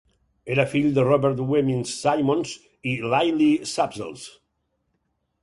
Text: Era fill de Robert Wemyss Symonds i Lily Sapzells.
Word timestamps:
Era 0.53 0.63
fill 0.69 0.87
de 0.95 1.03
Robert 1.07 1.43
Wemyss 1.51 1.91
Symonds 2.07 2.55
i 2.93 2.95
Lily 3.15 3.51
Sapzells. 3.75 4.27